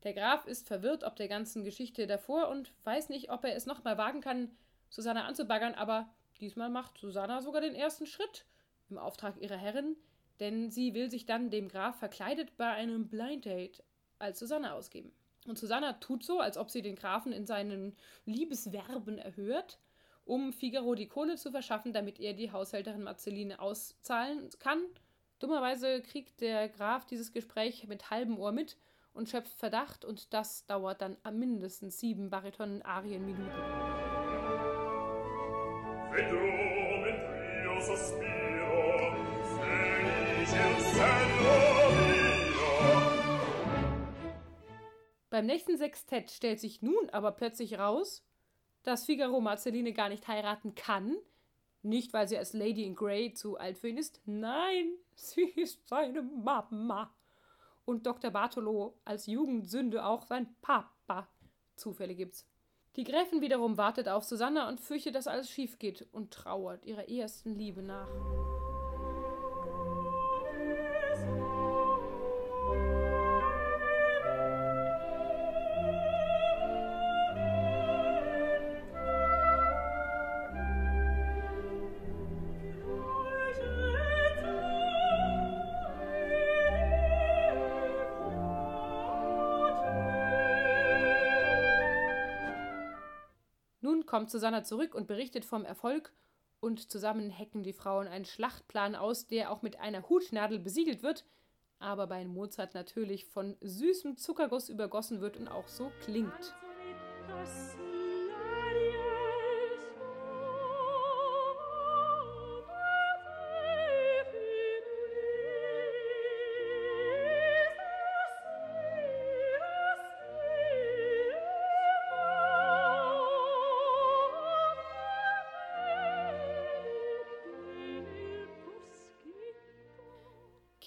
Der 0.02 0.12
Graf 0.12 0.44
ist 0.44 0.66
verwirrt 0.66 1.04
ob 1.04 1.14
der 1.14 1.28
ganzen 1.28 1.62
Geschichte 1.62 2.08
davor 2.08 2.49
und 2.49 2.73
weiß 2.82 3.11
nicht, 3.11 3.30
ob 3.30 3.44
er 3.44 3.54
es 3.54 3.64
nochmal 3.64 3.96
wagen 3.96 4.20
kann, 4.20 4.50
Susanna 4.90 5.25
anzubaggern, 5.25 5.75
aber 5.75 6.12
diesmal 6.40 6.68
macht 6.68 6.99
Susanna 6.99 7.42
sogar 7.42 7.61
den 7.61 7.76
ersten 7.76 8.06
Schritt 8.06 8.44
im 8.90 8.99
Auftrag 8.99 9.40
ihrer 9.40 9.56
Herrin, 9.56 9.94
denn 10.40 10.73
sie 10.73 10.94
will 10.94 11.08
sich 11.12 11.26
dann 11.26 11.49
dem 11.49 11.68
Graf 11.68 11.96
verkleidet 11.96 12.56
bei 12.56 12.68
einem 12.70 13.06
Blind 13.06 13.44
Date 13.44 13.84
als 14.18 14.40
Susanna 14.40 14.73
ausgeben. 14.73 15.12
Und 15.46 15.56
Susanna 15.56 15.92
tut 15.92 16.25
so, 16.25 16.40
als 16.40 16.58
ob 16.58 16.73
sie 16.73 16.82
den 16.82 16.96
Grafen 16.96 17.30
in 17.30 17.46
seinen 17.46 17.94
Liebesverben 18.25 19.16
erhört, 19.18 19.78
um 20.25 20.52
Figaro 20.52 20.96
die 20.96 21.06
Kohle 21.06 21.37
zu 21.37 21.52
verschaffen, 21.52 21.92
damit 21.92 22.18
er 22.18 22.32
die 22.32 22.50
Haushälterin 22.50 23.04
Marceline 23.04 23.61
auszahlen 23.61 24.50
kann. 24.58 24.82
Dummerweise 25.44 26.00
kriegt 26.00 26.40
der 26.40 26.70
Graf 26.70 27.04
dieses 27.04 27.30
Gespräch 27.30 27.86
mit 27.86 28.08
halbem 28.08 28.38
Ohr 28.38 28.50
mit 28.50 28.78
und 29.12 29.28
schöpft 29.28 29.58
Verdacht 29.58 30.02
und 30.02 30.32
das 30.32 30.64
dauert 30.64 31.02
dann 31.02 31.18
mindestens 31.32 32.00
sieben 32.00 32.30
Bariton-Arien-Minuten. 32.30 33.52
Beim 45.28 45.44
nächsten 45.44 45.76
Sextett 45.76 46.30
stellt 46.30 46.58
sich 46.58 46.80
nun 46.80 47.10
aber 47.10 47.32
plötzlich 47.32 47.78
raus, 47.78 48.24
dass 48.82 49.04
Figaro 49.04 49.42
Marceline 49.42 49.92
gar 49.92 50.08
nicht 50.08 50.26
heiraten 50.26 50.74
kann. 50.74 51.14
Nicht, 51.85 52.14
weil 52.14 52.26
sie 52.26 52.38
als 52.38 52.55
Lady 52.55 52.85
in 52.85 52.95
Grey 52.95 53.35
zu 53.35 53.59
alt 53.59 53.76
für 53.76 53.88
ihn 53.88 53.99
ist. 53.99 54.21
Nein, 54.25 54.95
sie 55.14 55.43
ist 55.43 55.87
seine 55.87 56.23
Mama 56.23 57.14
und 57.85 58.07
Dr. 58.07 58.31
Bartolo 58.31 58.99
als 59.05 59.26
Jugendsünde 59.26 60.05
auch 60.05 60.23
sein 60.23 60.55
Papa. 60.62 61.29
Zufälle 61.76 62.14
gibt's. 62.14 62.49
Die 62.97 63.05
Gräfin 63.05 63.41
wiederum 63.43 63.76
wartet 63.76 64.09
auf 64.09 64.25
Susanna 64.25 64.69
und 64.69 64.81
fürchtet, 64.81 65.14
dass 65.14 65.26
alles 65.26 65.50
schief 65.50 65.79
geht 65.79 66.07
und 66.12 66.33
trauert 66.33 66.85
ihrer 66.87 67.09
ersten 67.09 67.55
Liebe 67.55 67.83
nach. 67.83 68.09
Kommt 94.25 94.31
Susanna 94.31 94.64
zurück 94.64 94.95
und 94.95 95.07
berichtet 95.07 95.45
vom 95.45 95.66
Erfolg 95.66 96.11
und 96.59 96.90
zusammen 96.90 97.31
hacken 97.31 97.62
die 97.62 97.75
Frauen 97.75 98.09
einen 98.09 98.25
Schlachtplan 98.25 98.95
aus, 98.95 99.26
der 99.26 99.50
auch 99.50 99.61
mit 99.61 99.81
einer 99.81 100.09
Hutnadel 100.09 100.59
besiegelt 100.59 101.02
wird, 101.02 101.26
aber 101.78 102.07
bei 102.07 102.25
Mozart 102.25 102.73
natürlich 102.73 103.26
von 103.26 103.54
süßem 103.61 104.16
Zuckerguss 104.16 104.71
übergossen 104.71 105.21
wird 105.21 105.37
und 105.37 105.49
auch 105.49 105.69
so 105.69 105.93
klingt. 106.00 106.54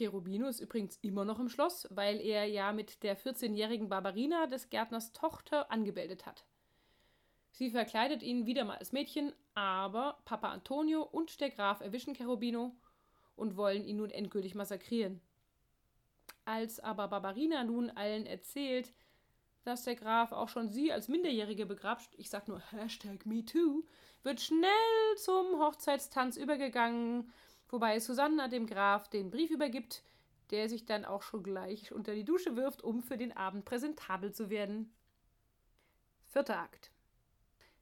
Cherubino 0.08 0.48
ist 0.48 0.62
übrigens 0.62 0.98
immer 1.02 1.26
noch 1.26 1.38
im 1.38 1.50
Schloss, 1.50 1.86
weil 1.92 2.22
er 2.22 2.46
ja 2.46 2.72
mit 2.72 3.04
der 3.04 3.18
14-jährigen 3.18 3.90
Barbarina 3.90 4.48
des 4.48 4.70
Gärtners 4.70 5.12
Tochter 5.12 5.70
angemeldet 5.70 6.26
hat. 6.26 6.46
Sie 7.52 7.72
verkleidet 7.72 8.24
ihn 8.24 8.46
wieder 8.46 8.64
mal 8.64 8.78
als 8.78 8.94
Mädchen, 8.94 9.34
aber 9.54 10.20
Papa 10.24 10.50
Antonio 10.50 11.02
und 11.02 11.42
der 11.42 11.50
Graf 11.50 11.82
erwischen 11.82 12.16
Cherubino 12.16 12.74
und 13.36 13.58
wollen 13.58 13.84
ihn 13.84 13.98
nun 13.98 14.12
endgültig 14.12 14.56
massakrieren. 14.56 15.20
Als 16.46 16.80
aber 16.80 17.10
Barbarina 17.10 17.66
nun 17.66 17.90
allen 17.90 18.26
erzählt, 18.26 18.94
dass 19.64 19.84
der 19.84 19.96
Graf 19.96 20.32
auch 20.32 20.48
schon 20.48 20.70
sie 20.72 20.94
als 20.94 21.10
Minderjährige 21.10 21.66
begrabt, 21.66 22.16
ich 22.16 22.30
sag 22.30 22.48
nur 22.48 22.62
Hashtag 22.72 23.26
MeToo, 23.26 23.84
wird 24.24 24.40
schnell 24.40 25.18
zum 25.18 25.60
Hochzeitstanz 25.60 26.38
übergegangen 26.38 27.30
wobei 27.70 28.00
Susanna 28.00 28.48
dem 28.48 28.68
Graf 28.68 29.10
den 29.10 29.30
Brief 29.30 29.52
übergibt, 29.52 30.04
der 30.52 30.70
sich 30.70 30.86
dann 30.86 31.06
auch 31.06 31.24
schon 31.24 31.44
gleich 31.44 31.92
unter 31.92 32.14
die 32.14 32.24
Dusche 32.24 32.56
wirft, 32.56 32.84
um 32.84 33.02
für 33.02 33.18
den 33.18 33.36
Abend 33.36 33.66
präsentabel 33.66 34.32
zu 34.32 34.50
werden. 34.50 34.94
Vierter 36.30 36.60
Akt. 36.60 36.92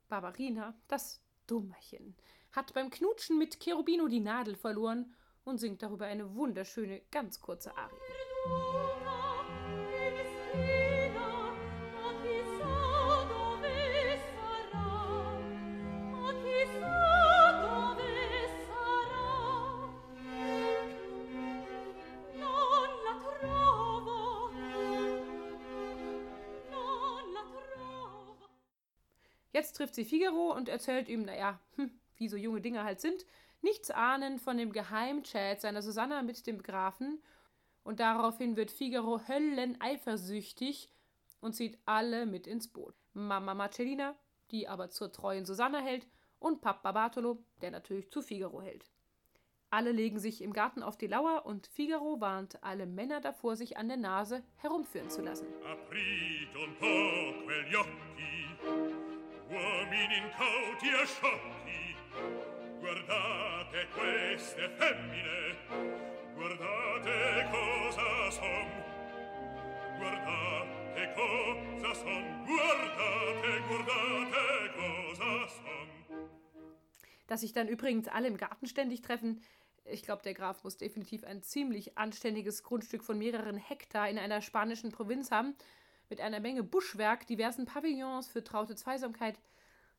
Barbarina, 0.08 0.76
das 0.88 1.22
Dummerchen, 1.48 2.16
hat 2.52 2.74
beim 2.74 2.90
Knutschen 2.90 3.38
mit 3.38 3.60
Cherubino 3.60 4.08
die 4.08 4.20
Nadel 4.20 4.56
verloren 4.56 5.14
und 5.44 5.60
singt 5.60 5.82
darüber 5.84 6.06
eine 6.06 6.36
wunderschöne, 6.36 7.02
ganz 7.12 7.40
kurze 7.40 7.76
Arie. 7.78 9.05
Trifft 29.76 29.94
sie 29.96 30.06
Figaro 30.06 30.54
und 30.54 30.70
erzählt 30.70 31.10
ihm, 31.10 31.24
naja, 31.26 31.60
hm, 31.76 31.92
wie 32.16 32.30
so 32.30 32.38
junge 32.38 32.62
Dinge 32.62 32.86
halt 32.86 33.02
sind, 33.02 33.26
nichts 33.62 33.92
ahnend 33.92 34.40
von 34.40 34.58
dem 34.58 34.72
Geheimchat 34.72 35.60
seiner 35.60 35.82
Susanna 35.82 36.22
mit 36.22 36.48
dem 36.48 36.64
Grafen. 36.64 37.22
Und 37.84 38.00
daraufhin 38.00 38.56
wird 38.56 38.72
Figaro 38.72 39.20
hölleneifersüchtig 39.28 40.90
und 41.42 41.54
zieht 41.54 41.78
alle 41.86 42.26
mit 42.26 42.48
ins 42.48 42.70
Boot. 42.70 42.96
Mama 43.14 43.54
Marcellina, 43.54 44.16
die 44.52 44.70
aber 44.70 44.92
zur 44.92 45.12
treuen 45.12 45.46
Susanna 45.46 45.80
hält, 45.80 46.08
und 46.40 46.62
Papa 46.62 46.94
Bartolo, 46.94 47.44
der 47.62 47.72
natürlich 47.72 48.10
zu 48.12 48.22
Figaro 48.22 48.62
hält. 48.62 48.90
Alle 49.72 49.92
legen 49.92 50.20
sich 50.20 50.42
im 50.42 50.54
Garten 50.54 50.84
auf 50.84 50.98
die 50.98 51.08
Lauer 51.08 51.46
und 51.46 51.68
Figaro 51.68 52.22
warnt 52.22 52.64
alle 52.64 52.86
Männer 52.86 53.20
davor, 53.20 53.58
sich 53.58 53.76
an 53.76 53.90
der 53.90 53.98
Nase 53.98 54.42
herumführen 54.56 55.10
zu 55.10 55.22
lassen. 55.22 55.48
Aprite 55.66 56.58
un 56.60 56.76
po' 56.78 57.46
quegli 57.46 57.76
occhi 57.76 58.95
uomini 59.50 60.18
incauti 60.18 60.90
e 60.90 61.06
sciocchi 61.06 61.96
guardate 62.80 63.88
queste 63.94 64.70
femmine 64.78 65.56
guardate 66.36 67.48
cosa 67.52 68.32
son 68.32 68.68
guardate 70.00 70.76
cosa 71.16 71.94
son? 71.96 72.46
Guardate, 72.46 73.62
guardate, 73.68 74.74
cosa 74.76 75.48
son? 75.48 75.88
Dass 77.28 77.42
sich 77.42 77.54
dann 77.54 77.68
übrigens 77.68 78.08
alle 78.08 78.28
im 78.28 78.38
Garten 78.38 78.68
ständig 78.68 79.02
treffen, 79.02 79.42
ich 79.86 80.04
glaube, 80.04 80.24
der 80.24 80.34
Graf 80.34 80.64
muss 80.64 80.78
definitiv 80.78 81.24
ein 81.24 81.44
ziemlich 81.44 81.98
anständiges 81.98 82.64
Grundstück 82.64 83.04
von 83.04 83.18
mehreren 83.18 83.58
Hektar 83.58 84.10
in 84.10 84.18
einer 84.18 84.42
spanischen 84.42 84.92
Provinz 84.92 85.32
haben, 85.32 85.56
mit 86.10 86.22
einer 86.22 86.40
Menge 86.40 86.64
Buschwerk, 86.64 87.28
diversen 87.28 87.66
Pavillons 87.66 88.28
für 88.28 88.44
traute 88.44 88.76
Zweisamkeit. 88.76 89.40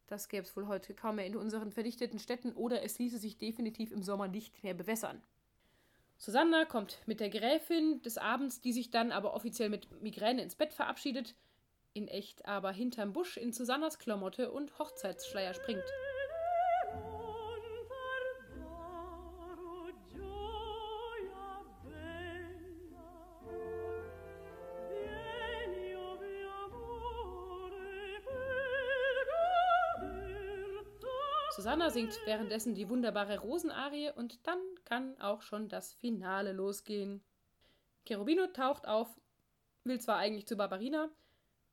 Das 0.06 0.28
gäbe 0.28 0.46
es 0.46 0.56
wohl 0.56 0.68
heute 0.68 0.94
kaum 0.94 1.16
mehr 1.16 1.26
in 1.26 1.36
unseren 1.36 1.72
verdichteten 1.72 2.18
Städten 2.18 2.52
oder 2.52 2.82
es 2.82 2.98
ließe 2.98 3.18
sich 3.18 3.38
definitiv 3.38 3.90
im 3.90 4.02
Sommer 4.02 4.28
nicht 4.28 4.62
mehr 4.62 4.74
bewässern. 4.74 5.22
Susanna 6.18 6.64
kommt 6.64 6.98
mit 7.06 7.20
der 7.20 7.28
Gräfin 7.28 8.00
des 8.02 8.16
Abends, 8.16 8.60
die 8.60 8.72
sich 8.72 8.90
dann 8.90 9.12
aber 9.12 9.34
offiziell 9.34 9.68
mit 9.68 10.00
Migräne 10.00 10.42
ins 10.42 10.54
Bett 10.54 10.72
verabschiedet, 10.72 11.34
in 11.92 12.08
echt 12.08 12.46
aber 12.46 12.72
hinterm 12.72 13.12
Busch 13.12 13.36
in 13.36 13.52
Susannas 13.52 13.98
Klamotte 13.98 14.50
und 14.50 14.78
Hochzeitsschleier 14.78 15.54
springt. 15.54 15.84
Susanna 31.66 31.90
singt 31.90 32.20
währenddessen 32.26 32.76
die 32.76 32.88
wunderbare 32.88 33.40
Rosenarie 33.40 34.12
und 34.14 34.46
dann 34.46 34.60
kann 34.84 35.20
auch 35.20 35.42
schon 35.42 35.68
das 35.68 35.94
Finale 35.94 36.52
losgehen. 36.52 37.24
Cherubino 38.06 38.46
taucht 38.46 38.86
auf, 38.86 39.08
will 39.82 40.00
zwar 40.00 40.18
eigentlich 40.18 40.46
zu 40.46 40.56
Barbarina, 40.56 41.10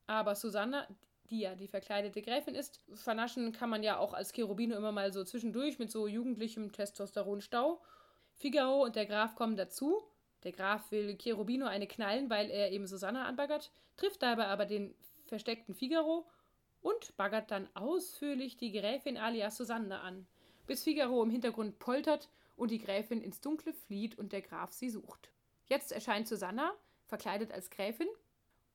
aber 0.08 0.34
Susanna, 0.34 0.88
die 1.30 1.42
ja 1.42 1.54
die 1.54 1.68
verkleidete 1.68 2.24
Gräfin 2.24 2.56
ist, 2.56 2.82
vernaschen 2.96 3.52
kann 3.52 3.70
man 3.70 3.84
ja 3.84 4.00
auch 4.00 4.16
als 4.16 4.34
Cherubino 4.34 4.76
immer 4.76 4.92
mal 4.92 5.14
so 5.14 5.24
zwischendurch 5.24 5.78
mit 5.78 5.92
so 5.92 6.08
jugendlichem 6.08 6.72
Testosteronstau. 6.72 7.80
Figaro 8.34 8.84
und 8.84 8.96
der 8.96 9.06
Graf 9.06 9.36
kommen 9.36 9.58
dazu. 9.58 10.02
Der 10.42 10.54
Graf 10.54 10.90
will 10.90 11.16
Cherubino 11.20 11.68
eine 11.68 11.86
knallen, 11.86 12.32
weil 12.32 12.50
er 12.50 12.72
eben 12.72 12.88
Susanna 12.88 13.26
anbaggert, 13.26 13.72
trifft 13.96 14.24
dabei 14.24 14.48
aber 14.48 14.66
den 14.66 14.96
versteckten 15.28 15.76
Figaro 15.76 16.26
und 16.84 17.18
baggert 17.18 17.50
dann 17.50 17.68
ausführlich 17.74 18.58
die 18.58 18.72
Gräfin 18.72 19.18
alias 19.18 19.58
Susanne 19.58 20.02
an, 20.02 20.28
bis 20.68 20.84
Figaro 20.84 21.24
im 21.24 21.32
Hintergrund 21.32 21.80
poltert 21.80 22.30
und 22.56 22.70
die 22.70 22.80
Gräfin 22.80 23.22
ins 23.22 23.42
Dunkle 23.42 23.74
flieht 23.74 24.20
und 24.20 24.32
der 24.32 24.44
Graf 24.44 24.72
sie 24.72 24.90
sucht. 24.90 25.32
Jetzt 25.66 25.92
erscheint 25.92 26.28
Susanna, 26.28 26.74
verkleidet 27.08 27.52
als 27.52 27.72
Gräfin, 27.72 28.08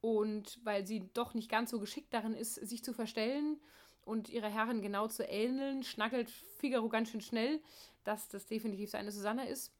und 0.01 0.61
weil 0.65 0.87
sie 0.87 1.09
doch 1.13 1.35
nicht 1.35 1.51
ganz 1.51 1.71
so 1.71 1.81
geschickt 1.81 2.15
darin 2.15 2.35
ist, 2.35 2.55
sich 2.55 2.85
zu 2.85 2.93
verstellen 2.93 3.61
und 4.05 4.29
ihrer 4.29 4.49
Herrin 4.49 4.81
genau 4.81 5.09
zu 5.09 5.25
ähneln, 5.25 5.83
schnackelt 5.83 6.31
Figaro 6.31 6.89
ganz 6.89 7.11
schön 7.11 7.21
schnell, 7.21 7.61
dass 8.05 8.29
das 8.29 8.47
definitiv 8.47 8.91
seine 8.91 9.11
Susanne 9.11 9.49
ist. 9.49 9.73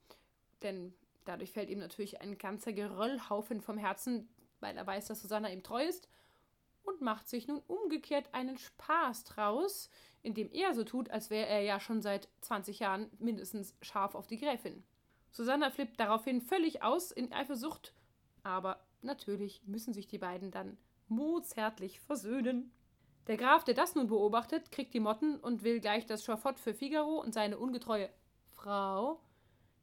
Denn 0.61 0.93
dadurch 1.25 1.51
fällt 1.51 1.69
ihm 1.69 1.79
natürlich 1.79 2.21
ein 2.21 2.37
ganzer 2.37 2.73
Geröllhaufen 2.73 3.61
vom 3.61 3.77
Herzen, 3.77 4.27
weil 4.59 4.75
er 4.75 4.85
weiß, 4.85 5.07
dass 5.07 5.21
Susanna 5.21 5.49
ihm 5.49 5.63
treu 5.63 5.83
ist 5.83 6.09
und 6.83 7.01
macht 7.01 7.27
sich 7.27 7.47
nun 7.47 7.61
umgekehrt 7.67 8.33
einen 8.33 8.57
Spaß 8.57 9.23
draus, 9.25 9.89
indem 10.21 10.51
er 10.51 10.73
so 10.73 10.83
tut, 10.83 11.09
als 11.09 11.29
wäre 11.29 11.47
er 11.47 11.61
ja 11.61 11.79
schon 11.79 12.01
seit 12.01 12.27
20 12.41 12.79
Jahren 12.79 13.09
mindestens 13.19 13.75
scharf 13.81 14.15
auf 14.15 14.27
die 14.27 14.37
Gräfin. 14.37 14.83
Susanna 15.31 15.69
flippt 15.69 15.99
daraufhin 15.99 16.41
völlig 16.41 16.83
aus 16.83 17.11
in 17.11 17.31
Eifersucht, 17.31 17.93
aber 18.43 18.83
natürlich 19.01 19.61
müssen 19.65 19.93
sich 19.93 20.07
die 20.07 20.17
beiden 20.17 20.51
dann 20.51 20.77
mozärtlich 21.07 21.99
versöhnen. 21.99 22.71
Der 23.27 23.37
Graf, 23.37 23.63
der 23.63 23.75
das 23.75 23.95
nun 23.95 24.07
beobachtet, 24.07 24.71
kriegt 24.71 24.93
die 24.93 24.99
Motten 24.99 25.39
und 25.39 25.63
will 25.63 25.79
gleich 25.79 26.05
das 26.05 26.23
Schafott 26.23 26.59
für 26.59 26.73
Figaro 26.73 27.19
und 27.21 27.33
seine 27.33 27.59
ungetreue 27.59 28.09
Frau, 28.55 29.19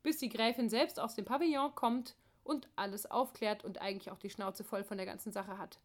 bis 0.02 0.18
die 0.18 0.28
Gräfin 0.28 0.68
selbst 0.68 0.98
aus 0.98 1.14
dem 1.14 1.24
Pavillon 1.24 1.74
kommt 1.74 2.16
und 2.42 2.68
alles 2.76 3.10
aufklärt 3.10 3.64
und 3.64 3.80
eigentlich 3.80 4.10
auch 4.10 4.18
die 4.18 4.30
Schnauze 4.30 4.64
voll 4.64 4.84
von 4.84 4.96
der 4.96 5.06
ganzen 5.06 5.32
Sache 5.32 5.58
hat. 5.58 5.78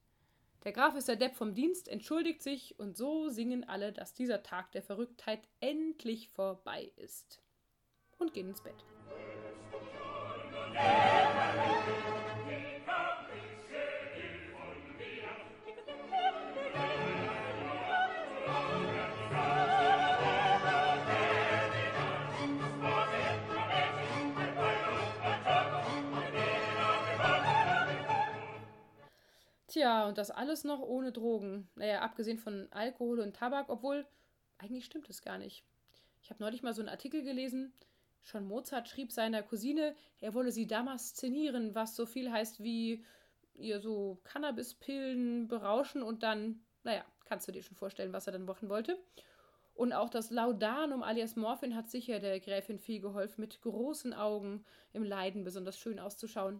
Der 0.63 0.73
Graf 0.73 0.95
ist 0.95 1.07
der 1.07 1.15
Depp 1.15 1.35
vom 1.35 1.55
Dienst, 1.55 1.87
entschuldigt 1.87 2.43
sich 2.43 2.77
und 2.79 2.95
so 2.95 3.29
singen 3.29 3.67
alle, 3.67 3.91
dass 3.91 4.13
dieser 4.13 4.43
Tag 4.43 4.71
der 4.73 4.83
Verrücktheit 4.83 5.41
endlich 5.59 6.29
vorbei 6.29 6.91
ist. 6.97 7.41
Und 8.19 8.33
gehen 8.33 8.49
ins 8.49 8.61
Bett. 8.61 8.75
Tja, 29.71 30.05
und 30.05 30.17
das 30.17 30.31
alles 30.31 30.65
noch 30.65 30.81
ohne 30.81 31.13
Drogen. 31.13 31.69
Naja, 31.75 32.01
abgesehen 32.01 32.37
von 32.37 32.67
Alkohol 32.71 33.21
und 33.21 33.37
Tabak, 33.37 33.69
obwohl 33.69 34.05
eigentlich 34.57 34.83
stimmt 34.83 35.09
es 35.09 35.21
gar 35.21 35.37
nicht. 35.37 35.63
Ich 36.21 36.29
habe 36.29 36.43
neulich 36.43 36.61
mal 36.61 36.73
so 36.73 36.81
einen 36.81 36.89
Artikel 36.89 37.23
gelesen. 37.23 37.71
Schon 38.21 38.45
Mozart 38.45 38.89
schrieb 38.89 39.13
seiner 39.13 39.41
Cousine, 39.41 39.95
er 40.19 40.33
wolle 40.33 40.51
sie 40.51 40.67
damals 40.67 41.11
szenieren, 41.11 41.73
was 41.73 41.95
so 41.95 42.05
viel 42.05 42.29
heißt 42.29 42.61
wie 42.61 43.05
ihr 43.53 43.79
so 43.79 44.19
Cannabispillen 44.25 45.47
berauschen 45.47 46.03
und 46.03 46.21
dann, 46.21 46.59
naja, 46.83 47.05
kannst 47.23 47.47
du 47.47 47.53
dir 47.53 47.63
schon 47.63 47.77
vorstellen, 47.77 48.11
was 48.11 48.27
er 48.27 48.33
dann 48.33 48.43
machen 48.43 48.67
wollte. 48.67 48.99
Und 49.73 49.93
auch 49.93 50.09
das 50.09 50.31
Laudanum 50.31 51.01
alias 51.01 51.37
Morphin 51.37 51.77
hat 51.77 51.89
sicher 51.89 52.19
der 52.19 52.41
Gräfin 52.41 52.77
viel 52.77 52.99
geholfen, 52.99 53.39
mit 53.39 53.61
großen 53.61 54.13
Augen 54.13 54.65
im 54.91 55.03
Leiden 55.03 55.45
besonders 55.45 55.79
schön 55.79 55.97
auszuschauen. 55.97 56.59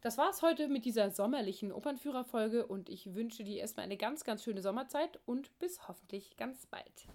Das 0.00 0.16
war's 0.16 0.42
heute 0.42 0.68
mit 0.68 0.84
dieser 0.84 1.10
sommerlichen 1.10 1.72
Opernführerfolge 1.72 2.66
und 2.66 2.88
ich 2.88 3.16
wünsche 3.16 3.42
dir 3.42 3.58
erstmal 3.58 3.84
eine 3.84 3.96
ganz, 3.96 4.22
ganz 4.22 4.44
schöne 4.44 4.62
Sommerzeit 4.62 5.18
und 5.26 5.58
bis 5.58 5.88
hoffentlich 5.88 6.36
ganz 6.36 6.66
bald. 6.66 7.08